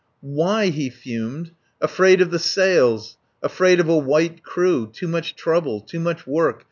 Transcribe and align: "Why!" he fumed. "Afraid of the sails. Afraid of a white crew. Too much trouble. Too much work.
"Why!" 0.23 0.69
he 0.69 0.89
fumed. 0.89 1.51
"Afraid 1.79 2.21
of 2.21 2.31
the 2.31 2.39
sails. 2.39 3.17
Afraid 3.43 3.79
of 3.79 3.87
a 3.87 3.95
white 3.95 4.41
crew. 4.41 4.89
Too 4.91 5.07
much 5.07 5.35
trouble. 5.35 5.79
Too 5.79 5.99
much 5.99 6.25
work. 6.25 6.59